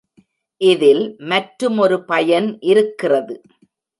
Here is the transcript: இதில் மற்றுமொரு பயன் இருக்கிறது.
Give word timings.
இதில் 0.61 1.03
மற்றுமொரு 1.23 1.97
பயன் 2.05 2.49
இருக்கிறது. 2.63 3.35